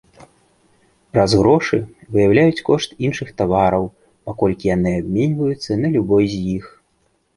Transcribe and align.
Праз 1.15 1.31
грошы 1.41 1.77
выяўляюць 2.15 2.63
кошт 2.69 2.97
іншых 3.09 3.29
тавараў, 3.41 3.83
паколькі 4.31 4.65
яны 4.75 4.95
абменьваюцца 5.03 5.71
на 5.83 5.87
любой 5.97 6.25
з 6.33 6.45
іх. 6.59 6.65